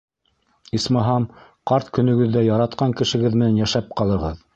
Исмаһам, 0.77 1.27
ҡарт 1.71 1.91
көнөгөҙҙә 1.97 2.43
яратҡан 2.47 2.97
кешегеҙ 3.03 3.37
менән 3.43 3.61
йәшәп 3.61 3.93
ҡалығыҙ. 4.03 4.41